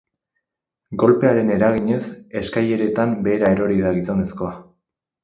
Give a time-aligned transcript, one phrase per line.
[1.01, 1.99] Golpearen eraginez,
[2.41, 4.51] eskaileretan behera erori da gizonezkoa.